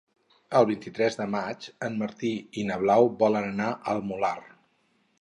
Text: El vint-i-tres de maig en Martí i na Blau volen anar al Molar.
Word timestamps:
El 0.59 0.63
vint-i-tres 0.69 1.17
de 1.19 1.27
maig 1.35 1.69
en 1.89 2.01
Martí 2.01 2.33
i 2.63 2.67
na 2.73 2.81
Blau 2.87 3.13
volen 3.23 3.49
anar 3.55 3.73
al 3.95 4.07
Molar. 4.11 4.37